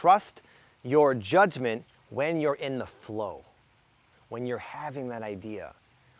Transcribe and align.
trust 0.00 0.42
your 0.82 1.14
judgment 1.14 1.84
when 2.10 2.40
you're 2.40 2.54
in 2.54 2.78
the 2.78 2.86
flow, 2.86 3.42
when 4.28 4.46
you're 4.46 4.58
having 4.58 5.08
that 5.08 5.22
idea, 5.22 5.72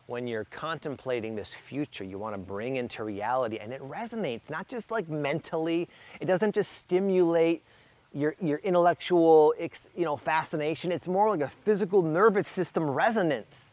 when 0.06 0.26
you're 0.26 0.45
contemplating 0.45 1.34
this 1.37 1.54
future 1.54 2.04
you 2.04 2.18
want 2.18 2.34
to 2.34 2.39
bring 2.39 2.76
into 2.76 3.04
reality. 3.04 3.58
And 3.58 3.73
it 3.73 3.83
resonates, 3.83 4.50
not 4.50 4.68
just 4.68 4.91
like 4.91 5.08
mentally, 5.08 5.89
it 6.20 6.26
doesn't 6.26 6.54
just 6.54 6.78
stimulate 6.78 7.62
your, 8.14 8.34
your 8.41 8.59
intellectual 8.59 9.54
you 9.59 10.05
know, 10.05 10.17
fascination, 10.17 10.91
it's 10.91 11.07
more 11.07 11.29
like 11.31 11.41
a 11.41 11.53
physical 11.65 12.03
nervous 12.03 12.49
system 12.49 12.89
resonance. 12.89 13.66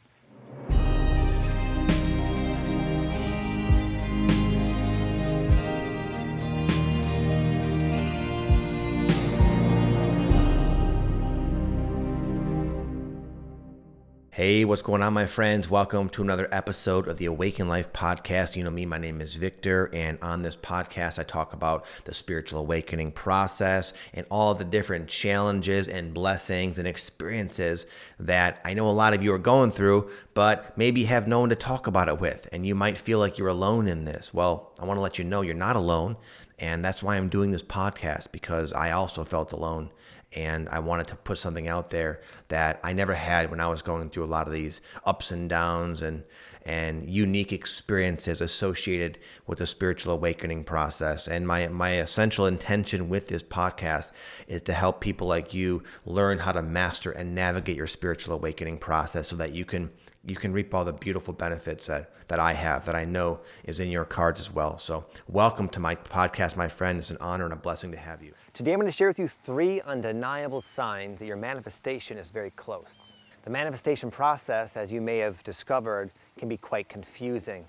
Hey, 14.44 14.66
what's 14.66 14.82
going 14.82 15.02
on, 15.02 15.14
my 15.14 15.26
friends? 15.26 15.70
Welcome 15.70 16.10
to 16.10 16.22
another 16.22 16.50
episode 16.52 17.08
of 17.08 17.18
the 17.18 17.28
Awaken 17.28 17.70
Life 17.70 17.94
podcast. 17.94 18.58
You 18.58 18.66
know 18.66 18.72
me, 18.72 18.86
my 18.86 18.98
name 18.98 19.22
is 19.22 19.36
Victor, 19.36 19.90
and 19.94 20.20
on 20.22 20.42
this 20.42 20.58
podcast, 20.58 21.18
I 21.18 21.24
talk 21.24 21.54
about 21.54 21.86
the 22.04 22.14
spiritual 22.14 22.60
awakening 22.60 23.14
process 23.14 23.94
and 24.14 24.26
all 24.30 24.54
the 24.54 24.66
different 24.66 25.08
challenges 25.08 25.88
and 25.88 26.14
blessings 26.14 26.78
and 26.78 26.86
experiences 26.86 27.86
that 28.20 28.60
I 28.66 28.74
know 28.74 28.90
a 28.90 28.92
lot 28.92 29.14
of 29.14 29.24
you 29.24 29.32
are 29.32 29.40
going 29.40 29.72
through, 29.72 30.10
but 30.34 30.78
maybe 30.78 31.06
have 31.06 31.26
no 31.26 31.40
one 31.40 31.48
to 31.48 31.56
talk 31.56 31.88
about 31.88 32.10
it 32.10 32.20
with. 32.20 32.50
And 32.52 32.66
you 32.66 32.76
might 32.76 32.98
feel 32.98 33.20
like 33.20 33.38
you're 33.38 33.48
alone 33.48 33.88
in 33.88 34.04
this. 34.04 34.34
Well, 34.34 34.74
I 34.78 34.84
want 34.84 34.98
to 34.98 35.02
let 35.02 35.18
you 35.18 35.24
know 35.24 35.40
you're 35.40 35.56
not 35.56 35.78
alone. 35.78 36.18
And 36.60 36.84
that's 36.84 37.02
why 37.02 37.16
I'm 37.16 37.30
doing 37.30 37.52
this 37.52 37.64
podcast 37.64 38.34
because 38.34 38.74
I 38.74 38.92
also 38.92 39.24
felt 39.24 39.54
alone 39.54 39.90
and 40.36 40.70
I 40.70 40.80
wanted 40.80 41.08
to 41.08 41.16
put 41.16 41.38
something 41.38 41.68
out 41.68 41.90
there 41.90 42.22
that 42.48 42.80
I 42.84 42.94
never 42.94 43.14
had 43.14 43.52
when 43.52 43.60
I 43.60 43.68
was 43.68 43.82
going 43.82 44.10
through 44.10 44.24
a 44.24 44.26
lot 44.26 44.48
of 44.48 44.54
these 44.54 44.82
ups 45.06 45.32
and 45.32 45.50
downs 45.50 46.02
and 46.02 46.24
and 46.66 47.10
unique 47.10 47.52
experiences 47.52 48.40
associated 48.40 49.18
with 49.46 49.60
the 49.60 49.68
spiritual 49.68 50.14
awakening 50.14 50.64
process. 50.64 51.28
And 51.28 51.48
my 51.48 51.68
my 51.68 51.98
essential 51.98 52.46
intention 52.46 53.10
with 53.10 53.28
this 53.28 53.44
podcast 53.44 54.12
is 54.48 54.62
to 54.64 54.74
help 54.74 55.02
people 55.02 55.28
like 55.28 55.54
you 55.54 55.84
learn 56.06 56.40
how 56.40 56.54
to 56.54 56.62
master 56.62 57.12
and 57.12 57.36
navigate 57.36 57.76
your 57.76 57.88
spiritual 57.88 58.34
awakening 58.34 58.78
process 58.78 59.28
so 59.28 59.36
that 59.36 59.52
you 59.52 59.66
can 59.66 59.92
you 60.26 60.36
can 60.36 60.54
reap 60.54 60.74
all 60.74 60.86
the 60.86 60.94
beautiful 60.94 61.34
benefits 61.34 61.88
that, 61.88 62.10
that 62.30 62.40
I 62.40 62.54
have, 62.54 62.86
that 62.86 62.96
I 62.96 63.04
know 63.04 63.42
is 63.66 63.82
in 63.82 63.90
your 63.92 64.06
cards 64.06 64.40
as 64.40 64.50
well. 64.50 64.78
So, 64.78 65.06
welcome 65.28 65.68
to 65.70 65.82
my 65.82 65.96
podcast, 65.96 66.56
my 66.56 66.70
friend. 66.70 66.98
It's 66.98 67.10
an 67.10 67.18
honor 67.20 67.44
and 67.44 67.52
a 67.52 67.58
blessing 67.58 67.92
to 67.92 67.98
have 67.98 68.24
you. 68.24 68.34
Today, 68.54 68.72
I'm 68.72 68.80
going 68.80 68.90
to 68.90 68.96
share 68.96 69.10
with 69.10 69.20
you 69.20 69.28
three 69.28 69.82
undeniable 69.82 70.62
signs 70.62 71.20
that 71.20 71.26
your 71.26 71.36
manifestation 71.36 72.18
is 72.18 72.32
very 72.32 72.52
close. 72.52 73.12
The 73.44 73.50
manifestation 73.50 74.10
process, 74.10 74.78
as 74.78 74.94
you 74.94 75.02
may 75.02 75.18
have 75.18 75.44
discovered, 75.44 76.10
can 76.38 76.48
be 76.48 76.56
quite 76.56 76.88
confusing, 76.88 77.66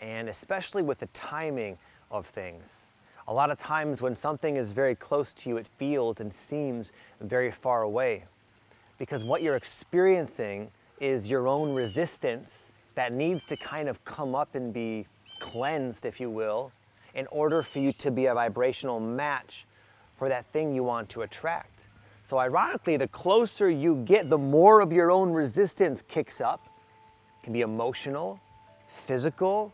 and 0.00 0.28
especially 0.28 0.82
with 0.82 0.98
the 0.98 1.06
timing 1.08 1.78
of 2.10 2.26
things. 2.26 2.80
A 3.28 3.32
lot 3.32 3.52
of 3.52 3.60
times, 3.60 4.02
when 4.02 4.16
something 4.16 4.56
is 4.56 4.72
very 4.72 4.96
close 4.96 5.32
to 5.34 5.48
you, 5.48 5.56
it 5.56 5.68
feels 5.78 6.18
and 6.18 6.34
seems 6.34 6.90
very 7.20 7.52
far 7.52 7.82
away 7.82 8.24
because 8.98 9.22
what 9.22 9.42
you're 9.42 9.56
experiencing 9.56 10.72
is 11.00 11.28
your 11.28 11.48
own 11.48 11.74
resistance 11.74 12.70
that 12.94 13.12
needs 13.12 13.44
to 13.46 13.56
kind 13.56 13.88
of 13.88 14.04
come 14.04 14.34
up 14.34 14.54
and 14.54 14.72
be 14.72 15.06
cleansed, 15.40 16.04
if 16.04 16.20
you 16.20 16.30
will, 16.30 16.72
in 17.14 17.26
order 17.28 17.62
for 17.62 17.78
you 17.78 17.92
to 17.92 18.10
be 18.10 18.26
a 18.26 18.34
vibrational 18.34 19.00
match 19.00 19.66
for 20.16 20.28
that 20.28 20.46
thing 20.52 20.74
you 20.74 20.84
want 20.84 21.08
to 21.10 21.22
attract. 21.22 21.80
So, 22.28 22.38
ironically, 22.38 22.96
the 22.96 23.08
closer 23.08 23.68
you 23.68 23.96
get, 24.04 24.30
the 24.30 24.38
more 24.38 24.80
of 24.80 24.92
your 24.92 25.10
own 25.10 25.32
resistance 25.32 26.02
kicks 26.06 26.40
up. 26.40 26.64
It 27.40 27.44
can 27.44 27.52
be 27.52 27.60
emotional, 27.62 28.40
physical, 29.06 29.72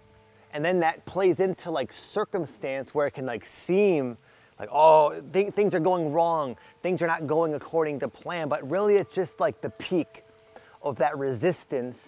and 0.52 0.64
then 0.64 0.80
that 0.80 1.04
plays 1.04 1.40
into 1.40 1.70
like 1.70 1.92
circumstance 1.92 2.94
where 2.94 3.06
it 3.06 3.12
can 3.12 3.26
like 3.26 3.44
seem 3.44 4.16
like 4.58 4.68
oh 4.72 5.20
th- 5.32 5.52
things 5.52 5.74
are 5.74 5.80
going 5.80 6.12
wrong 6.12 6.56
things 6.82 7.02
are 7.02 7.06
not 7.06 7.26
going 7.26 7.54
according 7.54 8.00
to 8.00 8.08
plan 8.08 8.48
but 8.48 8.68
really 8.68 8.96
it's 8.96 9.14
just 9.14 9.38
like 9.40 9.60
the 9.60 9.70
peak 9.70 10.24
of 10.82 10.96
that 10.96 11.18
resistance 11.18 11.98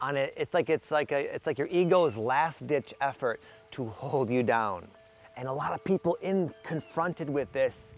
on 0.00 0.16
it. 0.16 0.34
It's 0.36 0.54
like 0.54 0.68
it's 0.70 0.90
like 0.90 1.12
a, 1.12 1.34
it's 1.34 1.46
like 1.46 1.58
your 1.58 1.68
ego's 1.68 2.16
last 2.16 2.66
ditch 2.66 2.94
effort 3.00 3.40
to 3.72 3.86
hold 3.86 4.30
you 4.30 4.42
down. 4.42 4.88
And 5.36 5.48
a 5.48 5.52
lot 5.52 5.72
of 5.72 5.82
people 5.82 6.16
in 6.20 6.52
confronted 6.64 7.28
with 7.28 7.52
this, 7.52 7.92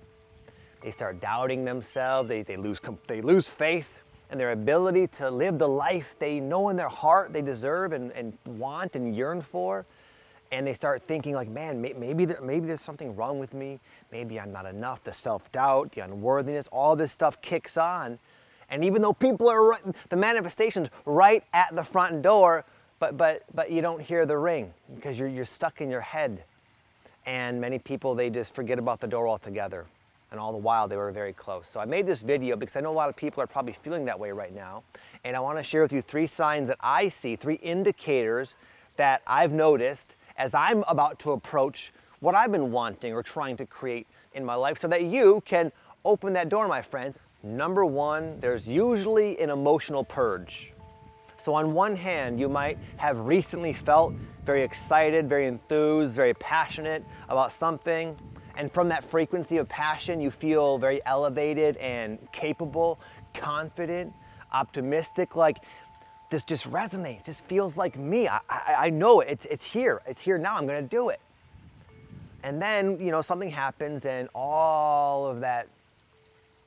they 0.83 0.91
start 0.91 1.21
doubting 1.21 1.65
themselves. 1.65 2.29
They, 2.29 2.43
they 2.43 2.57
lose 2.57 2.81
they 3.07 3.21
lose 3.21 3.49
faith 3.49 4.01
in 4.31 4.39
their 4.39 4.53
ability 4.53 5.07
to 5.07 5.31
live 5.31 5.59
the 5.59 5.69
life 5.69 6.17
they 6.19 6.41
know 6.41 6.69
in 6.69 6.77
their 6.77 6.89
heart 6.89 7.33
they 7.33 7.43
deserve 7.43 7.93
and, 7.93 8.11
and 8.13 8.37
want 8.47 8.97
and 8.97 9.15
yearn 9.15 9.41
for. 9.41 9.85
And 10.53 10.67
they 10.67 10.75
start 10.75 11.03
thinking 11.03 11.35
like, 11.35 11.49
man, 11.49 11.83
maybe 11.83 12.25
there, 12.25 12.41
maybe 12.41 12.69
there's 12.69 12.81
something 12.81 13.17
wrong 13.17 13.41
with 13.41 13.53
me. 13.53 13.81
Maybe 14.13 14.39
I'm 14.39 14.53
not 14.53 14.65
enough. 14.65 15.03
The 15.03 15.13
self-doubt, 15.13 15.93
the 15.93 16.03
unworthiness, 16.03 16.69
all 16.69 16.95
this 16.95 17.11
stuff 17.11 17.43
kicks 17.43 17.77
on 17.77 18.21
and 18.71 18.85
even 18.85 19.03
though 19.03 19.13
people 19.13 19.49
are 19.49 19.63
right, 19.63 19.83
the 20.09 20.17
manifestations 20.17 20.89
right 21.05 21.45
at 21.53 21.75
the 21.75 21.85
front 21.85 22.23
door, 22.23 22.65
but 22.99 23.17
but 23.17 23.45
but 23.55 23.71
you 23.71 23.83
don't 23.83 24.01
hear 24.01 24.27
the 24.27 24.37
ring 24.37 24.73
because 24.95 25.19
you're 25.19 25.29
you're 25.29 25.45
stuck 25.45 25.81
in 25.81 25.91
your 25.91 26.01
head. 26.01 26.45
And 27.25 27.61
many 27.61 27.79
people 27.79 28.15
they 28.15 28.31
just 28.31 28.55
forget 28.55 28.79
about 28.79 29.01
the 29.01 29.09
door 29.09 29.29
altogether. 29.29 29.87
And 30.33 30.41
all 30.41 30.51
the 30.51 30.59
while 30.59 30.89
they 30.89 30.97
were 30.97 31.13
very 31.13 31.33
close. 31.33 31.69
So 31.69 31.79
I 31.79 31.85
made 31.85 32.05
this 32.05 32.23
video 32.23 32.57
because 32.57 32.75
I 32.77 32.81
know 32.81 32.91
a 32.91 32.93
lot 32.93 33.09
of 33.09 33.15
people 33.15 33.43
are 33.43 33.47
probably 33.47 33.73
feeling 33.73 34.07
that 34.07 34.19
way 34.19 34.33
right 34.33 34.53
now. 34.53 34.83
And 35.23 35.37
I 35.37 35.41
want 35.41 35.57
to 35.59 35.63
share 35.63 35.83
with 35.83 35.93
you 35.93 36.03
three 36.03 36.27
signs 36.27 36.67
that 36.69 36.79
I 36.81 37.09
see, 37.09 37.37
three 37.37 37.55
indicators 37.57 38.57
that 38.97 39.23
I've 39.27 39.53
noticed 39.53 40.17
as 40.37 40.53
I'm 40.53 40.83
about 40.89 41.21
to 41.21 41.31
approach 41.31 41.93
what 42.21 42.35
I've 42.35 42.51
been 42.51 42.73
wanting 42.73 43.13
or 43.13 43.23
trying 43.23 43.57
to 43.59 43.67
create 43.67 44.09
in 44.35 44.45
my 44.45 44.57
life 44.57 44.79
so 44.79 44.89
that 44.89 45.05
you 45.05 45.43
can 45.47 45.71
open 46.05 46.33
that 46.33 46.49
door, 46.49 46.67
my 46.69 46.83
friends, 46.83 47.17
Number 47.47 47.87
one, 47.87 48.41
there's 48.41 48.69
usually 48.69 49.39
an 49.39 49.51
emotional 49.51 50.03
purge. 50.03 50.73
So, 51.39 51.55
on 51.55 51.75
one 51.75 51.95
hand, 51.95 52.41
you 52.41 52.49
might 52.49 52.77
have 52.97 53.21
recently 53.21 53.73
felt 53.73 54.15
very 54.45 54.65
excited, 54.65 55.29
very 55.29 55.47
enthused, 55.47 56.13
very 56.13 56.35
passionate 56.35 57.05
about 57.29 57.53
something. 57.53 58.17
And 58.57 58.73
from 58.73 58.89
that 58.89 59.05
frequency 59.05 59.59
of 59.59 59.69
passion, 59.69 60.21
you 60.21 60.33
feel 60.33 60.77
very 60.77 61.01
elevated 61.07 61.77
and 61.77 62.19
capable, 62.33 62.99
confident, 63.33 64.13
optimistic. 64.53 65.37
Like 65.37 65.59
this 66.31 66.43
just 66.43 66.69
resonates. 66.69 67.27
This 67.27 67.41
feels 67.43 67.77
like 67.77 67.97
me. 67.97 68.27
I, 68.27 68.41
I, 68.51 68.75
I 68.79 68.91
know 68.91 69.21
it. 69.21 69.29
It's, 69.31 69.47
it's 69.47 69.65
here. 69.65 70.03
It's 70.05 70.21
here 70.21 70.37
now. 70.37 70.57
I'm 70.57 70.67
going 70.67 70.83
to 70.83 70.89
do 70.89 71.11
it. 71.11 71.21
And 72.43 72.61
then, 72.61 73.01
you 73.01 73.13
know, 73.13 73.23
something 73.23 73.51
happens 73.51 74.05
and 74.05 74.29
all 74.35 75.27
of 75.27 75.41
that 75.41 75.69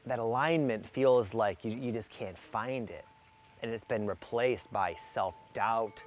that 0.06 0.20
alignment 0.20 0.88
feels 0.88 1.34
like 1.34 1.64
you, 1.64 1.72
you 1.72 1.92
just 1.92 2.10
can't 2.10 2.38
find 2.38 2.90
it. 2.90 3.06
And 3.62 3.72
it's 3.72 3.84
been 3.84 4.08
replaced 4.08 4.72
by 4.72 4.96
self 4.98 5.36
doubt, 5.54 6.04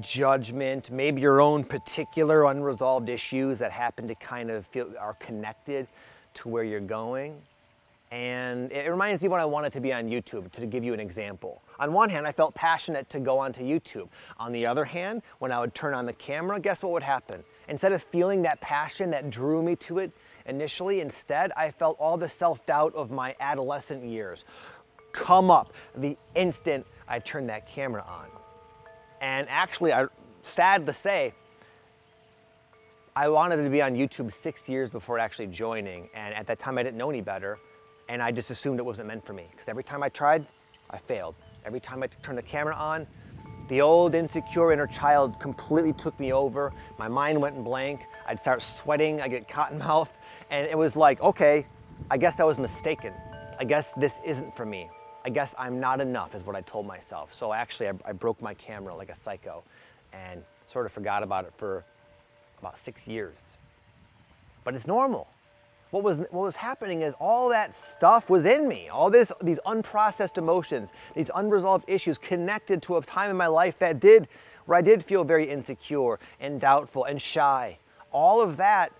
judgment, 0.00 0.90
maybe 0.90 1.20
your 1.20 1.40
own 1.40 1.64
particular 1.64 2.46
unresolved 2.46 3.08
issues 3.08 3.58
that 3.58 3.72
happen 3.72 4.08
to 4.08 4.14
kind 4.14 4.50
of 4.50 4.66
feel 4.66 4.92
are 4.98 5.14
connected 5.14 5.86
to 6.34 6.48
where 6.48 6.64
you're 6.64 6.80
going. 6.80 7.36
And 8.10 8.70
it 8.72 8.90
reminds 8.90 9.22
me 9.22 9.28
when 9.28 9.40
I 9.40 9.46
wanted 9.46 9.72
to 9.72 9.80
be 9.80 9.90
on 9.92 10.06
YouTube, 10.06 10.50
to 10.52 10.66
give 10.66 10.84
you 10.84 10.92
an 10.92 11.00
example. 11.00 11.62
On 11.78 11.94
one 11.94 12.10
hand, 12.10 12.26
I 12.26 12.32
felt 12.32 12.54
passionate 12.54 13.08
to 13.10 13.18
go 13.18 13.38
onto 13.38 13.62
YouTube. 13.62 14.08
On 14.38 14.52
the 14.52 14.66
other 14.66 14.84
hand, 14.84 15.22
when 15.38 15.50
I 15.50 15.60
would 15.60 15.74
turn 15.74 15.94
on 15.94 16.04
the 16.04 16.12
camera, 16.12 16.60
guess 16.60 16.82
what 16.82 16.92
would 16.92 17.02
happen? 17.02 17.42
Instead 17.72 17.92
of 17.92 18.02
feeling 18.02 18.42
that 18.42 18.60
passion 18.60 19.12
that 19.12 19.30
drew 19.30 19.62
me 19.62 19.74
to 19.74 19.98
it, 19.98 20.12
initially. 20.44 21.00
Instead, 21.00 21.52
I 21.56 21.70
felt 21.70 21.96
all 21.98 22.18
the 22.18 22.28
self 22.28 22.66
doubt 22.66 22.94
of 22.94 23.10
my 23.10 23.34
adolescent 23.40 24.04
years 24.04 24.44
come 25.12 25.50
up 25.50 25.72
the 25.96 26.18
instant 26.34 26.86
I 27.08 27.18
turned 27.18 27.48
that 27.48 27.66
camera 27.66 28.04
on. 28.06 28.26
And 29.22 29.46
actually, 29.48 29.90
I, 29.90 30.06
sad 30.42 30.84
to 30.84 30.92
say, 30.92 31.32
I 33.16 33.30
wanted 33.30 33.62
to 33.62 33.70
be 33.70 33.80
on 33.80 33.94
YouTube 33.94 34.30
six 34.30 34.68
years 34.68 34.90
before 34.90 35.18
actually 35.18 35.46
joining. 35.46 36.10
And 36.14 36.34
at 36.34 36.46
that 36.48 36.58
time, 36.58 36.76
I 36.76 36.82
didn't 36.82 36.98
know 36.98 37.08
any 37.08 37.22
better. 37.22 37.58
And 38.10 38.22
I 38.22 38.32
just 38.32 38.50
assumed 38.50 38.80
it 38.80 38.84
wasn't 38.84 39.08
meant 39.08 39.24
for 39.24 39.32
me. 39.32 39.46
Because 39.50 39.68
every 39.68 39.82
time 39.82 40.02
I 40.02 40.10
tried, 40.10 40.46
I 40.90 40.98
failed. 40.98 41.36
Every 41.64 41.80
time 41.80 42.02
I 42.02 42.08
turned 42.22 42.36
the 42.36 42.42
camera 42.42 42.74
on, 42.74 43.06
the 43.68 43.80
old 43.80 44.14
insecure 44.14 44.72
inner 44.72 44.86
child 44.86 45.38
completely 45.38 45.92
took 45.92 46.18
me 46.18 46.32
over. 46.32 46.72
My 46.98 47.08
mind 47.08 47.40
went 47.40 47.62
blank. 47.62 48.00
I'd 48.26 48.40
start 48.40 48.62
sweating. 48.62 49.20
I'd 49.20 49.30
get 49.30 49.48
cotton 49.48 49.78
mouth. 49.86 50.16
And 50.50 50.66
it 50.66 50.76
was 50.76 50.96
like, 50.96 51.20
okay, 51.20 51.66
I 52.10 52.16
guess 52.16 52.40
I 52.40 52.44
was 52.44 52.58
mistaken. 52.58 53.12
I 53.58 53.64
guess 53.64 53.94
this 53.94 54.18
isn't 54.24 54.56
for 54.56 54.66
me. 54.66 54.90
I 55.24 55.30
guess 55.30 55.54
I'm 55.56 55.78
not 55.78 56.00
enough, 56.00 56.34
is 56.34 56.44
what 56.44 56.56
I 56.56 56.62
told 56.62 56.86
myself. 56.86 57.32
So 57.32 57.52
actually, 57.52 57.88
I, 57.88 57.92
I 58.06 58.12
broke 58.12 58.42
my 58.42 58.54
camera 58.54 58.94
like 58.94 59.08
a 59.08 59.14
psycho 59.14 59.62
and 60.12 60.42
sort 60.66 60.86
of 60.86 60.92
forgot 60.92 61.22
about 61.22 61.44
it 61.44 61.52
for 61.56 61.84
about 62.58 62.76
six 62.76 63.06
years. 63.06 63.38
But 64.64 64.74
it's 64.74 64.86
normal. 64.86 65.28
What 65.92 66.02
was, 66.02 66.16
what 66.16 66.32
was 66.32 66.56
happening 66.56 67.02
is 67.02 67.12
all 67.20 67.50
that 67.50 67.74
stuff 67.74 68.30
was 68.30 68.46
in 68.46 68.66
me. 68.66 68.88
All 68.88 69.10
this, 69.10 69.30
these 69.42 69.58
unprocessed 69.66 70.38
emotions, 70.38 70.90
these 71.14 71.30
unresolved 71.34 71.84
issues 71.86 72.16
connected 72.16 72.80
to 72.84 72.96
a 72.96 73.02
time 73.02 73.30
in 73.30 73.36
my 73.36 73.46
life 73.46 73.78
that 73.80 74.00
did, 74.00 74.26
where 74.64 74.78
I 74.78 74.80
did 74.80 75.04
feel 75.04 75.22
very 75.22 75.50
insecure 75.50 76.18
and 76.40 76.58
doubtful 76.58 77.04
and 77.04 77.20
shy. 77.20 77.78
All 78.10 78.40
of 78.40 78.56
that 78.56 78.92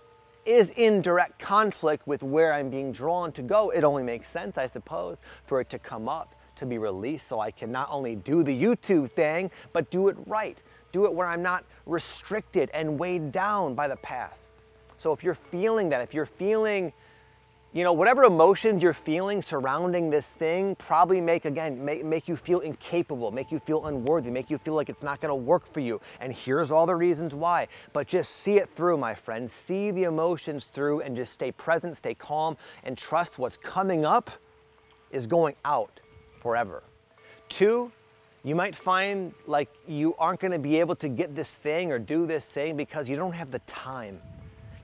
is 0.45 0.69
in 0.69 1.01
direct 1.01 1.39
conflict 1.39 2.05
with 2.05 2.21
where 2.21 2.53
I'm 2.53 2.69
being 2.69 2.91
drawn 2.91 3.31
to 3.31 3.41
go. 3.41 3.71
It 3.71 3.83
only 3.83 4.03
makes 4.03 4.27
sense, 4.27 4.59
I 4.59 4.67
suppose, 4.67 5.17
for 5.45 5.59
it 5.61 5.71
to 5.71 5.79
come 5.79 6.07
up, 6.07 6.35
to 6.57 6.65
be 6.67 6.77
released, 6.77 7.27
so 7.27 7.39
I 7.39 7.49
can 7.49 7.71
not 7.71 7.87
only 7.89 8.15
do 8.15 8.43
the 8.43 8.53
YouTube 8.53 9.09
thing, 9.09 9.49
but 9.71 9.89
do 9.89 10.09
it 10.09 10.17
right. 10.27 10.61
Do 10.91 11.05
it 11.05 11.13
where 11.13 11.27
I'm 11.27 11.41
not 11.41 11.65
restricted 11.87 12.69
and 12.71 12.99
weighed 12.99 13.31
down 13.31 13.73
by 13.73 13.87
the 13.87 13.95
past. 13.95 14.53
So 15.03 15.11
if 15.11 15.21
you're 15.21 15.33
feeling 15.33 15.89
that, 15.89 15.99
if 15.99 16.13
you're 16.13 16.25
feeling, 16.25 16.93
you 17.73 17.83
know, 17.83 17.91
whatever 17.91 18.23
emotions 18.23 18.81
you're 18.81 18.93
feeling 18.93 19.41
surrounding 19.41 20.09
this 20.09 20.25
thing, 20.25 20.75
probably 20.75 21.19
make, 21.19 21.43
again, 21.43 21.83
make, 21.83 22.05
make 22.05 22.29
you 22.29 22.37
feel 22.37 22.61
incapable, 22.61 23.29
make 23.29 23.51
you 23.51 23.59
feel 23.59 23.87
unworthy, 23.87 24.31
make 24.31 24.49
you 24.49 24.57
feel 24.57 24.75
like 24.75 24.87
it's 24.87 25.03
not 25.03 25.19
gonna 25.19 25.35
work 25.35 25.65
for 25.65 25.81
you. 25.81 25.99
And 26.21 26.31
here's 26.31 26.71
all 26.71 26.85
the 26.85 26.95
reasons 26.95 27.33
why. 27.33 27.67
But 27.91 28.07
just 28.07 28.31
see 28.31 28.55
it 28.55 28.69
through, 28.77 28.95
my 28.95 29.13
friend. 29.13 29.51
See 29.51 29.91
the 29.91 30.03
emotions 30.03 30.67
through 30.67 31.01
and 31.01 31.17
just 31.17 31.33
stay 31.33 31.51
present, 31.51 31.97
stay 31.97 32.13
calm, 32.13 32.55
and 32.85 32.97
trust 32.97 33.37
what's 33.37 33.57
coming 33.57 34.05
up 34.05 34.31
is 35.11 35.27
going 35.27 35.55
out 35.65 35.99
forever. 36.41 36.81
Two, 37.49 37.91
you 38.45 38.55
might 38.55 38.73
find 38.73 39.33
like 39.47 39.67
you 39.85 40.15
aren't 40.17 40.39
going 40.39 40.53
to 40.53 40.59
be 40.59 40.79
able 40.79 40.95
to 40.95 41.09
get 41.09 41.35
this 41.35 41.49
thing 41.49 41.91
or 41.91 41.99
do 41.99 42.25
this 42.25 42.45
thing 42.45 42.77
because 42.77 43.09
you 43.09 43.17
don't 43.17 43.33
have 43.33 43.51
the 43.51 43.59
time 43.59 44.21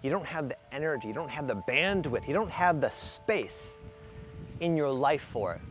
you 0.01 0.09
don't 0.09 0.25
have 0.25 0.49
the 0.49 0.57
energy, 0.71 1.07
you 1.07 1.13
don't 1.13 1.29
have 1.29 1.47
the 1.47 1.55
bandwidth, 1.55 2.27
you 2.27 2.33
don't 2.33 2.51
have 2.51 2.81
the 2.81 2.89
space 2.89 3.75
in 4.59 4.75
your 4.77 4.91
life 4.91 5.21
for 5.21 5.53
it. 5.53 5.61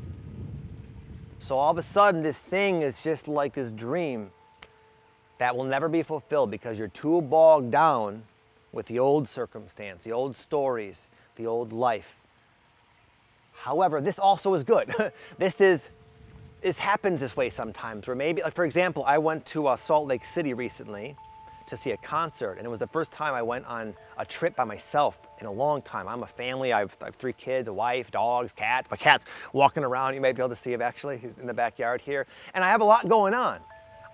So 1.39 1.59
all 1.59 1.71
of 1.71 1.79
a 1.79 1.83
sudden, 1.83 2.23
this 2.23 2.39
thing 2.39 2.83
is 2.83 3.03
just 3.03 3.29
like 3.29 3.55
this 3.55 3.71
dream 3.71 4.31
that 5.39 5.57
will 5.57 5.65
never 5.65 5.89
be 5.89 6.03
fulfilled 6.03 6.51
because 6.51 6.79
you're 6.79 6.89
too 6.89 7.23
bogged 7.23 7.71
down 7.71 8.25
with 8.73 8.87
the 8.87 8.99
old 8.99 9.29
circumstance, 9.29 10.03
the 10.03 10.13
old 10.13 10.37
stories, 10.37 11.09
the 11.37 11.47
old 11.47 11.73
life. 11.73 12.19
However, 13.53 14.01
this 14.01 14.19
also 14.19 14.53
is 14.55 14.63
good. 14.63 14.93
this 15.39 15.61
is 15.61 15.89
this 16.61 16.77
happens 16.77 17.21
this 17.21 17.37
way 17.37 17.51
sometimes 17.51 18.09
where 18.09 18.17
maybe 18.17 18.43
like 18.43 18.55
for 18.55 18.65
example, 18.65 19.05
I 19.07 19.19
went 19.19 19.47
to 19.47 19.69
uh, 19.69 19.77
Salt 19.77 20.09
Lake 20.09 20.25
City 20.25 20.55
recently 20.55 21.17
to 21.69 21.77
see 21.77 21.93
a 21.93 21.97
concert. 21.97 22.55
And 22.55 22.67
it 22.67 22.69
was 22.69 22.79
the 22.79 22.87
first 22.87 23.13
time 23.13 23.35
I 23.35 23.43
went 23.43 23.65
on 23.67 23.95
a 24.17 24.25
trip 24.25 24.57
by 24.57 24.65
myself 24.65 25.19
in 25.41 25.47
a 25.47 25.53
long 25.53 25.83
time. 25.83 26.09
I'm 26.09 26.23
a 26.23 26.27
family. 26.27 26.73
I 26.73 26.81
have, 26.81 26.97
I 27.01 27.07
have 27.07 27.17
three 27.17 27.33
kids, 27.33 27.69
a 27.69 27.73
wife, 27.73 28.11
dogs, 28.11 28.53
cats. 28.53 28.91
My 28.91 28.97
cat's 28.97 29.25
walking 29.53 29.85
around. 29.85 30.15
You 30.15 30.21
may 30.21 30.33
be 30.33 30.41
able 30.41 30.51
to 30.51 30.57
see 30.57 30.73
him 30.73 30.83
actually. 30.83 31.19
He's 31.19 31.39
in 31.39 31.47
the 31.47 31.55
backyard 31.55 32.01
here. 32.01 32.27
And 32.55 32.65
I 32.65 32.69
have 32.69 32.81
a 32.81 32.85
lot 32.85 33.09
going 33.09 33.35
on. 33.35 33.61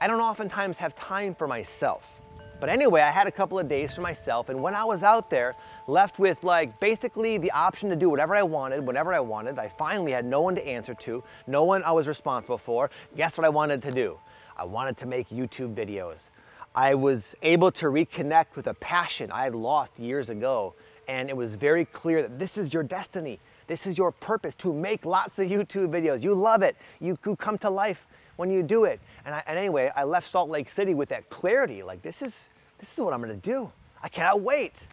I 0.01 0.07
don't 0.07 0.21
oftentimes 0.21 0.77
have 0.79 0.95
time 0.95 1.35
for 1.35 1.47
myself. 1.47 2.21
But 2.61 2.69
anyway, 2.69 3.03
I 3.03 3.11
had 3.11 3.27
a 3.27 3.33
couple 3.33 3.59
of 3.59 3.69
days 3.69 3.95
for 3.95 4.01
myself. 4.01 4.49
And 4.49 4.63
when 4.63 4.75
I 4.75 4.85
was 4.85 5.03
out 5.03 5.29
there, 5.29 5.55
left 5.87 6.19
with 6.19 6.45
like 6.45 6.79
basically 6.81 7.37
the 7.37 7.51
option 7.51 7.91
to 7.91 7.97
do 7.97 8.09
whatever 8.09 8.35
I 8.35 8.43
wanted, 8.43 8.87
whenever 8.87 9.13
I 9.13 9.21
wanted, 9.21 9.59
I 9.59 9.69
finally 9.69 10.13
had 10.13 10.25
no 10.25 10.41
one 10.41 10.55
to 10.55 10.67
answer 10.67 10.95
to, 10.95 11.23
no 11.47 11.65
one 11.65 11.83
I 11.83 11.93
was 11.93 12.09
responsible 12.09 12.59
for. 12.59 12.91
Guess 13.17 13.37
what 13.37 13.45
I 13.45 13.49
wanted 13.49 13.83
to 13.83 13.91
do? 13.91 14.19
I 14.57 14.65
wanted 14.65 14.97
to 14.99 15.07
make 15.07 15.29
YouTube 15.31 15.75
videos. 15.75 16.31
I 16.75 16.95
was 16.95 17.35
able 17.43 17.71
to 17.73 17.87
reconnect 17.87 18.57
with 18.57 18.67
a 18.67 18.75
passion 18.75 19.31
I 19.31 19.45
had 19.45 19.55
lost 19.55 19.99
years 19.99 20.29
ago. 20.29 20.75
And 21.07 21.29
it 21.29 21.37
was 21.37 21.55
very 21.57 21.85
clear 21.85 22.23
that 22.23 22.39
this 22.39 22.57
is 22.57 22.73
your 22.73 22.83
destiny. 22.83 23.39
This 23.67 23.87
is 23.87 23.97
your 23.97 24.11
purpose 24.11 24.55
to 24.57 24.73
make 24.73 25.05
lots 25.05 25.39
of 25.39 25.49
YouTube 25.49 25.89
videos. 25.89 26.23
You 26.23 26.35
love 26.35 26.63
it. 26.63 26.77
You, 27.01 27.19
you 27.25 27.37
come 27.37 27.59
to 27.59 27.71
life 27.71 28.07
when 28.37 28.51
you 28.51 28.63
do 28.63 28.85
it. 28.85 29.01
And, 29.25 29.35
I, 29.35 29.43
and 29.47 29.59
anyway, 29.59 29.93
I 29.95 30.05
left 30.05 30.31
Salt 30.31 30.51
Lake 30.51 30.69
City 30.69 30.95
with 30.95 31.11
that 31.11 31.31
clarity 31.31 31.83
like, 31.83 32.03
this 32.03 32.23
is, 32.23 32.49
this 32.79 32.93
is 32.93 32.99
what 32.99 33.13
I'm 33.13 33.23
to 33.23 33.35
do. 33.35 33.71
I 34.03 34.09
cannot 34.09 34.41
wait. 34.41 34.87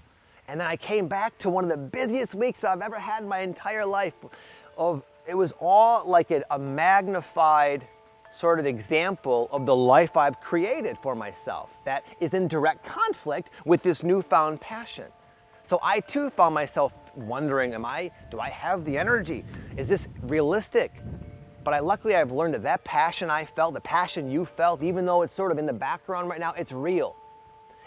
And 0.48 0.60
then 0.60 0.68
I 0.68 0.76
came 0.76 1.08
back 1.08 1.38
to 1.40 1.50
one 1.50 1.64
of 1.64 1.70
the 1.70 1.78
busiest 1.78 2.36
weeks 2.36 2.64
I've 2.64 2.82
ever 2.82 3.00
had 3.00 3.24
in 3.24 3.30
my 3.30 3.40
entire 3.40 3.86
life. 3.86 4.16
Of, 4.78 5.04
it 5.28 5.36
was 5.36 5.54
all 5.60 6.08
like 6.08 6.32
a 6.32 6.60
magnified 6.60 7.88
sort 8.32 8.60
of 8.60 8.66
example 8.66 9.50
of 9.52 9.66
the 9.66 9.76
life 9.76 10.18
I've 10.18 10.40
created 10.40 10.98
for 10.98 11.16
myself 11.16 11.78
that 11.86 12.04
is 12.20 12.34
in 12.34 12.48
direct 12.48 12.86
conflict 12.86 13.50
with 13.66 13.84
this 13.84 14.04
newfound 14.04 14.62
passion. 14.62 15.06
So 15.64 15.80
I 15.84 16.00
too 16.00 16.30
found 16.30 16.56
myself 16.56 16.94
wondering, 17.16 17.74
am 17.74 17.86
I, 17.86 18.12
do 18.30 18.40
I 18.40 18.50
have 18.50 18.86
the 18.86 18.98
energy? 18.98 19.46
Is 19.78 19.88
this 19.88 20.08
realistic? 20.24 20.92
But 21.64 21.74
I 21.74 21.80
luckily 21.80 22.16
I've 22.16 22.32
learned 22.32 22.56
that 22.56 22.64
that 22.64 22.84
passion 22.84 23.30
I 23.30 23.46
felt, 23.46 23.74
the 23.74 23.82
passion 23.82 24.32
you 24.32 24.46
felt, 24.46 24.82
even 24.82 25.06
though 25.06 25.22
it's 25.22 25.34
sort 25.34 25.52
of 25.52 25.58
in 25.58 25.66
the 25.66 25.74
background 25.74 26.30
right 26.30 26.40
now, 26.40 26.54
it's 26.54 26.72
real. 26.72 27.16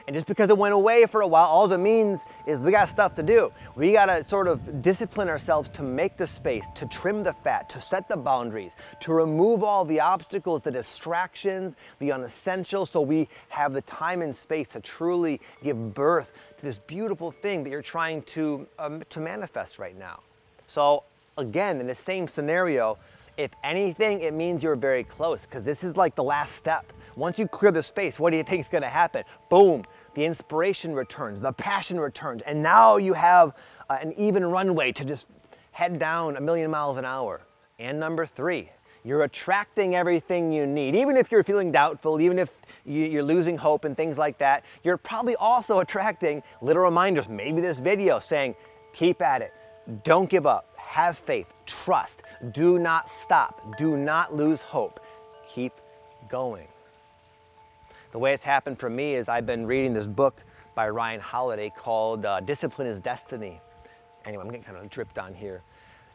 And 0.07 0.15
just 0.15 0.27
because 0.27 0.51
it 0.51 0.59
went 0.59 0.75
away 0.75 1.07
for 1.07 1.23
a 1.23 1.27
while, 1.27 1.47
all 1.47 1.71
it 1.73 1.79
means 1.79 2.21
is 2.47 2.61
we 2.61 2.71
got 2.73 2.91
stuff 2.91 3.15
to 3.15 3.23
do. 3.23 3.51
We 3.75 3.93
got 3.93 4.07
to 4.07 4.23
sort 4.23 4.49
of 4.49 4.83
discipline 4.83 5.29
ourselves 5.29 5.71
to 5.71 5.83
make 5.83 6.19
the 6.19 6.27
space, 6.27 6.67
to 6.75 6.87
trim 6.87 7.23
the 7.23 7.33
fat, 7.33 7.71
to 7.71 7.81
set 7.81 8.09
the 8.09 8.17
boundaries, 8.17 8.75
to 9.01 9.15
remove 9.15 9.65
all 9.65 9.85
the 9.87 10.01
obstacles, 10.01 10.61
the 10.61 10.71
distractions, 10.71 11.77
the 12.01 12.13
unessential, 12.13 12.85
so 12.85 13.01
we 13.01 13.29
have 13.49 13.73
the 13.73 13.81
time 13.83 14.21
and 14.21 14.37
space 14.37 14.69
to 14.69 14.81
truly 14.81 15.41
give 15.63 15.95
birth 15.95 16.31
to 16.59 16.67
this 16.67 16.79
beautiful 16.81 17.31
thing 17.31 17.65
that 17.65 17.71
you're 17.71 17.81
trying 17.81 18.21
to, 18.23 18.67
um, 18.79 19.03
to 19.09 19.21
manifest 19.21 19.79
right 19.79 19.99
now. 19.99 20.21
So, 20.67 21.05
again, 21.39 21.81
in 21.81 21.87
the 21.87 21.95
same 21.95 22.29
scenario, 22.29 22.99
if 23.37 23.51
anything, 23.65 24.21
it 24.21 24.33
means 24.33 24.63
you're 24.63 24.77
very 24.77 25.05
close 25.05 25.43
because 25.43 25.65
this 25.65 25.83
is 25.83 25.97
like 25.97 26.15
the 26.15 26.23
last 26.23 26.55
step. 26.55 26.93
Once 27.17 27.39
you 27.39 27.47
clear 27.47 27.71
the 27.71 27.83
space, 27.83 28.19
what 28.19 28.31
do 28.31 28.37
you 28.37 28.43
think 28.43 28.61
is 28.61 28.69
going 28.69 28.83
to 28.83 28.89
happen? 28.89 29.25
Boom, 29.49 29.83
the 30.15 30.25
inspiration 30.25 30.95
returns, 30.95 31.41
the 31.41 31.53
passion 31.53 31.99
returns, 31.99 32.43
and 32.43 32.63
now 32.63 32.97
you 32.97 33.13
have 33.15 33.55
uh, 33.89 33.99
an 34.01 34.13
even 34.15 34.45
runway 34.45 34.93
to 34.93 35.05
just 35.05 35.27
head 35.73 35.99
down 35.99 36.37
a 36.37 36.41
million 36.41 36.71
miles 36.71 36.97
an 36.97 37.05
hour. 37.05 37.41
And 37.79 37.99
number 37.99 38.27
three, 38.27 38.71
you're 39.05 39.25
attracting 39.25 39.95
everything 39.95 40.53
you 40.53 40.67
need. 40.67 40.95
Even 40.95 41.17
if 41.17 41.31
you're 41.31 41.43
feeling 41.43 41.71
doubtful, 41.71 42.21
even 42.21 42.39
if 42.39 42.51
you're 42.87 43.23
losing 43.23 43.59
hope 43.59 43.85
and 43.85 43.97
things 43.97 44.17
like 44.17 44.39
that, 44.39 44.65
you're 44.83 44.97
probably 44.97 45.37
also 45.37 45.81
attracting 45.81 46.43
little 46.63 46.83
reminders, 46.83 47.29
maybe 47.29 47.61
this 47.61 47.79
video 47.79 48.19
saying, 48.19 48.55
keep 48.93 49.21
at 49.21 49.43
it, 49.43 49.53
don't 50.05 50.31
give 50.31 50.47
up, 50.47 50.75
have 50.77 51.19
faith, 51.19 51.47
trust, 51.67 52.23
do 52.53 52.79
not 52.79 53.09
stop, 53.09 53.77
do 53.77 53.97
not 53.97 54.35
lose 54.35 54.61
hope, 54.61 55.01
keep 55.53 55.73
going. 56.29 56.67
The 58.15 58.21
way 58.21 58.33
it's 58.33 58.45
happened 58.45 58.79
for 58.79 58.89
me 58.89 59.17
is 59.17 59.29
I've 59.29 59.45
been 59.45 59.67
reading 59.67 59.93
this 59.93 60.07
book 60.07 60.41
by 60.77 60.89
Ryan 60.89 61.19
Holiday 61.19 61.73
called 61.77 62.25
uh, 62.25 62.39
Discipline 62.39 62.87
is 62.87 63.01
Destiny. 63.01 63.61
Anyway, 64.25 64.41
I'm 64.41 64.49
getting 64.49 64.63
kind 64.63 64.79
of 64.79 64.89
dripped 64.89 65.19
on 65.19 65.35
here. 65.35 65.63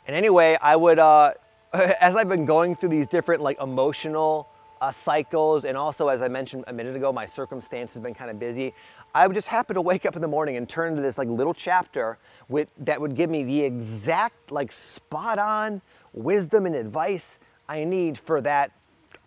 And 0.08 0.16
anyway, 0.16 0.58
I 0.62 0.78
would, 0.78 0.98
uh, 0.98 1.34
as 1.74 2.16
I've 2.16 2.30
been 2.30 2.46
going 2.46 2.78
through 2.78 2.88
these 2.88 3.10
different 3.10 3.42
like 3.42 3.60
emotional 3.60 4.48
uh, 4.80 4.94
cycles, 4.94 5.66
and 5.66 5.76
also 5.76 6.08
as 6.08 6.22
I 6.22 6.30
mentioned 6.30 6.64
a 6.68 6.74
minute 6.74 6.96
ago, 6.96 7.12
my 7.12 7.26
circumstances 7.26 7.96
have 7.96 8.04
been 8.04 8.14
kind 8.14 8.32
of 8.32 8.40
busy. 8.40 8.74
I 9.14 9.28
would 9.28 9.36
just 9.36 9.50
happen 9.50 9.74
to 9.74 9.82
wake 9.82 10.06
up 10.06 10.16
in 10.16 10.22
the 10.22 10.28
morning 10.30 10.56
and 10.56 10.70
turn 10.70 10.96
to 10.96 11.02
this 11.02 11.18
like 11.18 11.28
little 11.28 11.54
chapter 11.54 12.18
with, 12.48 12.70
that 12.78 13.02
would 13.02 13.18
give 13.18 13.30
me 13.30 13.44
the 13.44 13.60
exact 13.60 14.54
like 14.54 14.72
spot 14.72 15.38
on 15.38 15.82
wisdom 16.14 16.66
and 16.66 16.76
advice 16.76 17.40
I 17.68 17.84
need 17.84 18.18
for 18.18 18.40
that 18.40 18.72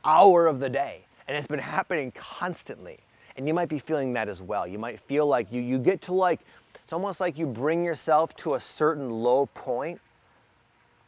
hour 0.07 0.47
of 0.47 0.59
the 0.59 0.71
day. 0.71 1.05
And 1.29 1.37
it's 1.37 1.47
been 1.47 1.59
happening 1.59 2.13
constantly. 2.13 2.99
And 3.37 3.49
you 3.49 3.55
might 3.55 3.69
be 3.69 3.79
feeling 3.79 4.13
that 4.15 4.29
as 4.29 4.43
well. 4.43 4.67
You 4.67 4.79
might 4.79 5.01
feel 5.01 5.27
like 5.27 5.51
you, 5.53 5.61
you 5.61 5.79
get 5.79 6.03
to 6.03 6.15
like, 6.15 6.41
it's 6.85 6.93
almost 6.93 7.21
like 7.21 7.39
you 7.39 7.47
bring 7.47 7.85
yourself 7.85 8.37
to 8.37 8.55
a 8.55 8.61
certain 8.61 9.11
low 9.11 9.47
point, 9.47 10.01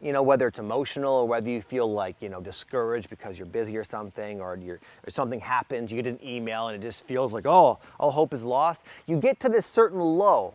you 0.01 0.13
know, 0.13 0.23
whether 0.23 0.47
it's 0.47 0.59
emotional 0.59 1.15
or 1.15 1.29
whether 1.29 1.49
you 1.49 1.61
feel 1.61 1.91
like, 1.93 2.17
you 2.21 2.29
know, 2.29 2.41
discouraged 2.41 3.11
because 3.11 3.39
you're 3.39 3.47
busy 3.47 3.77
or 3.77 3.85
something, 3.85 4.41
or, 4.41 4.57
you're, 4.57 4.81
or 5.07 5.11
something 5.11 5.41
happens, 5.41 5.91
you 5.91 6.01
get 6.03 6.11
an 6.11 6.19
email 6.25 6.69
and 6.69 6.83
it 6.83 6.87
just 6.87 7.07
feels 7.07 7.33
like, 7.33 7.47
oh, 7.47 7.79
all 7.99 8.11
hope 8.11 8.33
is 8.33 8.45
lost. 8.45 8.83
You 9.07 9.19
get 9.19 9.41
to 9.41 9.49
this 9.49 9.67
certain 9.67 10.01
low, 10.01 10.55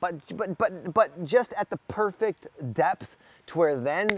but, 0.00 0.14
but, 0.36 0.58
but, 0.58 0.92
but 0.94 1.24
just 1.24 1.52
at 1.54 1.70
the 1.70 1.78
perfect 1.88 2.46
depth 2.72 3.16
to 3.46 3.58
where 3.58 3.78
then 3.78 4.08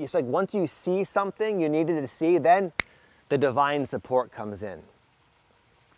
it's 0.00 0.14
like 0.14 0.24
once 0.24 0.54
you 0.54 0.66
see 0.66 1.04
something 1.04 1.60
you 1.60 1.68
needed 1.68 2.00
to 2.00 2.06
see, 2.08 2.38
then 2.38 2.72
the 3.30 3.38
divine 3.38 3.86
support 3.86 4.30
comes 4.32 4.62
in. 4.62 4.80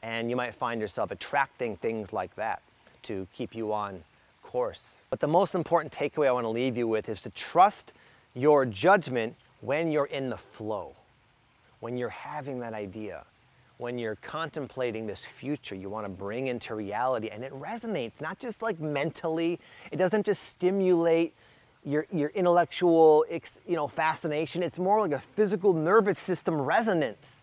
And 0.03 0.31
you 0.31 0.37
might 0.37 0.55
find 0.55 0.81
yourself 0.81 1.11
attracting 1.11 1.77
things 1.77 2.13
like 2.13 2.35
that 2.37 2.63
to 3.05 3.27
keep 3.35 3.55
you 3.55 3.73
on 3.73 4.05
course. 4.43 4.95
But 5.11 5.21
the 5.21 5.27
most 5.27 5.55
important 5.55 5.93
takeaway 5.93 6.29
I 6.29 6.33
want 6.33 6.45
to 6.45 6.51
leave 6.51 6.77
you 6.77 6.87
with 6.87 7.09
is 7.09 7.21
to 7.23 7.31
trust 7.31 7.93
your 8.35 8.65
judgment 8.65 9.35
when 9.61 9.91
you're 9.91 10.07
in 10.07 10.29
the 10.31 10.37
flow, 10.37 10.95
when 11.81 11.97
you're 11.97 12.09
having 12.11 12.61
that 12.61 12.75
idea, 12.75 13.25
when 13.79 13.99
you're 13.99 14.17
contemplating 14.17 15.07
this 15.07 15.25
future 15.25 15.75
you 15.75 15.89
want 15.89 16.05
to 16.05 16.09
bring 16.09 16.47
into 16.47 16.75
reality 16.75 17.29
and 17.29 17.43
it 17.43 17.53
resonates 17.53 18.21
not 18.21 18.39
just 18.39 18.63
like 18.63 18.79
mentally 18.79 19.59
it 19.91 19.97
doesn't 19.97 20.25
just 20.25 20.45
stimulate 20.45 21.35
your, 21.85 22.07
your 22.13 22.31
intellectual 22.31 23.25
you 23.67 23.77
know 23.77 23.89
fascination. 23.89 24.63
It's 24.63 24.79
more 24.79 25.01
like 25.01 25.13
a 25.13 25.21
physical 25.35 25.73
nervous 25.73 26.19
system 26.19 26.61
resonance. 26.61 27.37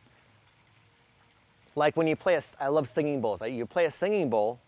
Like 1.75 1.96
when 1.96 2.08
you 2.08 2.15
play 2.15 2.36
a 2.36 2.43
i 2.60 2.67
love 2.67 2.89
singing 2.89 3.22
bowls. 3.22 3.41
You 3.41 3.65
play 3.65 3.86
a 3.86 3.91
singing 3.91 4.29
bowl 4.29 4.60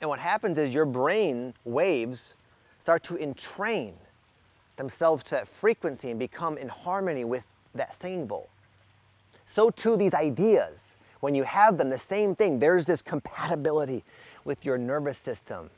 and 0.00 0.08
what 0.08 0.18
happens 0.18 0.58
is 0.58 0.72
your 0.72 0.84
brain 0.84 1.54
waves 1.64 2.34
start 2.80 3.02
to 3.04 3.16
entrain 3.16 3.94
themselves 4.76 5.24
to 5.24 5.30
that 5.32 5.48
frequency 5.48 6.10
and 6.10 6.18
become 6.18 6.56
in 6.56 6.68
harmony 6.68 7.24
with 7.24 7.46
that 7.74 7.92
singing 7.94 8.26
bowl. 8.26 8.48
So 9.44 9.70
too 9.70 9.96
these 9.96 10.14
ideas. 10.14 10.78
When 11.20 11.34
you 11.34 11.42
have 11.42 11.78
them, 11.78 11.90
the 11.90 11.98
same 11.98 12.36
thing, 12.36 12.60
there's 12.60 12.86
this 12.86 13.02
compatibility 13.02 14.04
with 14.44 14.64
your 14.64 14.78
nervous 14.78 15.18
system. 15.18 15.70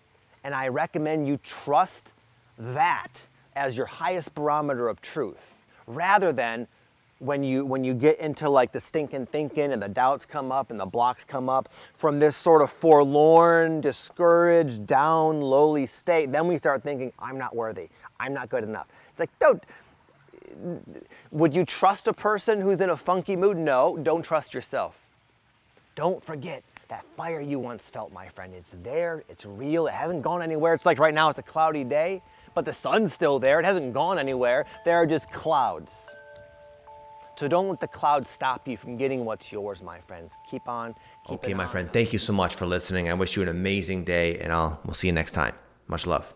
And 0.45 0.55
I 0.55 0.69
recommend 0.69 1.27
you 1.27 1.39
trust 1.39 2.09
that 2.59 3.23
as 3.61 3.77
your 3.77 3.85
highest 3.85 4.35
barometer 4.35 4.89
of 4.89 5.03
truth 5.03 5.55
rather 5.87 6.33
than 6.33 6.67
when 7.19 7.45
you 7.45 7.67
when 7.67 7.85
you 7.85 7.93
get 7.93 8.19
into 8.19 8.49
like 8.49 8.73
the 8.73 8.81
stinking 8.81 9.27
thinking 9.27 9.73
and 9.73 9.83
the 9.83 9.89
doubts 9.89 10.25
come 10.25 10.51
up 10.51 10.71
and 10.71 10.81
the 10.81 10.87
blocks 10.87 11.25
come 11.25 11.51
up 11.51 11.69
from 11.93 12.19
this 12.19 12.35
sort 12.35 12.63
of 12.63 12.71
forlorn 12.71 13.79
discouraged 13.83 14.87
down 14.87 15.43
lowly 15.43 15.85
state 15.85 16.33
then 16.33 16.49
we 16.49 16.57
start 16.57 16.83
thinking 16.83 17.13
i'm 17.19 17.37
not 17.37 17.55
worthy. 17.55 17.91
I'm 18.19 18.33
not 18.33 18.49
good 18.49 18.65
enough. 18.65 18.87
It's 19.11 19.21
like 19.21 19.31
don't 19.39 19.63
would 21.31 21.55
you 21.55 21.67
trust 21.67 22.09
a 22.09 22.15
person 22.15 22.63
who's 22.63 22.81
in 22.81 22.91
a 22.91 22.97
funky 22.97 23.37
mood? 23.37 23.59
No. 23.59 23.99
Don't 24.03 24.23
trust 24.23 24.55
yourself. 24.55 24.99
Don't 25.95 26.25
forget 26.25 26.65
that 26.89 27.05
fire 27.17 27.41
you 27.41 27.59
once 27.59 27.89
felt, 27.89 28.13
my 28.13 28.29
friend. 28.29 28.53
It's 28.55 28.75
there, 28.83 29.23
it's 29.29 29.47
real, 29.47 29.87
it 29.87 29.95
hasn't 29.95 30.23
gone 30.23 30.43
anywhere. 30.43 30.75
It's 30.75 30.85
like 30.85 30.99
right 30.99 31.15
now 31.15 31.31
it's 31.31 31.39
a 31.39 31.43
cloudy 31.43 31.85
day, 31.85 32.21
but 32.55 32.65
the 32.65 32.73
sun's 32.73 33.13
still 33.13 33.39
there. 33.39 33.61
It 33.61 33.65
hasn't 33.65 33.95
gone 33.95 34.19
anywhere. 34.19 34.67
There 34.85 34.97
are 34.97 35.07
just 35.07 35.31
clouds. 35.31 35.93
So 37.37 37.49
don't 37.49 37.71
let 37.71 37.81
the 37.81 37.89
clouds 37.89 38.29
stop 38.29 38.69
you 38.69 38.77
from 38.77 38.99
getting 38.99 39.25
what's 39.25 39.51
yours, 39.51 39.83
my 39.83 39.99
friends. 40.01 40.33
Keep 40.51 40.69
on. 40.69 40.95
Keep 41.27 41.45
okay, 41.45 41.55
my 41.55 41.65
on. 41.65 41.71
friend. 41.71 41.91
Thank 41.91 42.13
you 42.13 42.19
so 42.19 42.35
much 42.35 42.55
for 42.55 42.67
listening. 42.67 43.09
I 43.09 43.15
wish 43.15 43.35
you 43.35 43.43
an 43.43 43.49
amazing 43.49 44.05
day, 44.05 44.39
and 44.39 44.53
I'll 44.53 44.79
we'll 44.85 44.95
see 44.95 45.07
you 45.07 45.15
next 45.15 45.33
time. 45.33 45.55
Much 45.89 46.07
love. 46.07 46.29